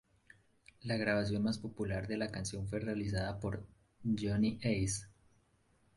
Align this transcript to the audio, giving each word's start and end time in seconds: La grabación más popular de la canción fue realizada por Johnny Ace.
La 0.81 0.97
grabación 0.97 1.43
más 1.43 1.59
popular 1.59 2.07
de 2.07 2.17
la 2.17 2.31
canción 2.31 2.67
fue 2.67 2.79
realizada 2.79 3.39
por 3.39 3.63
Johnny 4.17 4.57
Ace. 4.63 5.05